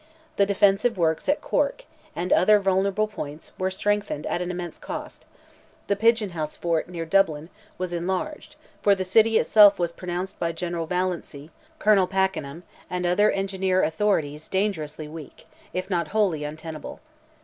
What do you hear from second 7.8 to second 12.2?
enlarged, for the city itself was pronounced by General Vallancy, Colonel